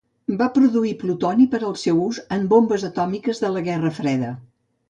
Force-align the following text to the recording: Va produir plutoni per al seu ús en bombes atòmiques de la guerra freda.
Va 0.37 0.45
produir 0.53 0.93
plutoni 1.01 1.45
per 1.51 1.59
al 1.67 1.77
seu 1.83 2.01
ús 2.07 2.21
en 2.39 2.49
bombes 2.55 2.89
atòmiques 2.91 3.45
de 3.47 3.55
la 3.59 3.67
guerra 3.69 3.97
freda. 4.03 4.35